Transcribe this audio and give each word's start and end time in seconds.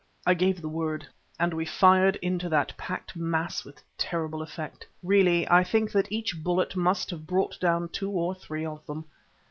I 0.25 0.33
gave 0.33 0.61
the 0.61 0.67
word, 0.67 1.05
and 1.39 1.53
we 1.53 1.63
fired 1.63 2.15
into 2.23 2.49
that 2.49 2.75
packed 2.75 3.15
mass 3.15 3.63
with 3.63 3.83
terrible 3.99 4.41
effect. 4.41 4.87
Really 5.03 5.47
I 5.47 5.63
think 5.63 5.91
that 5.91 6.11
each 6.11 6.43
bullet 6.43 6.75
must 6.75 7.11
have 7.11 7.27
brought 7.27 7.59
down 7.59 7.87
two 7.89 8.09
or 8.09 8.33
three 8.33 8.65
of 8.65 8.83
them. 8.87 9.05